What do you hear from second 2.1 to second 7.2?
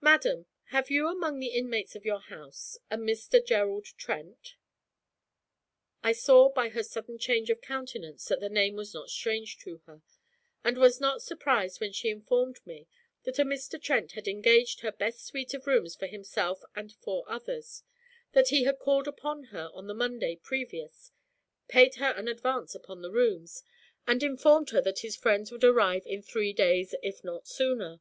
house a Mr. Gerald Trent?' I saw by her sudden